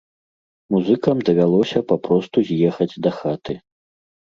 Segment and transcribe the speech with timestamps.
[0.75, 3.61] Музыкам давялося папросту з'ехаць дахаты.